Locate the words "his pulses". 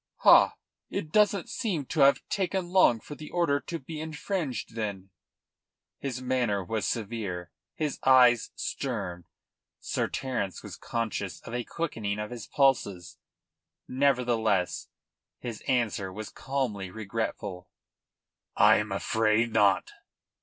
12.31-13.19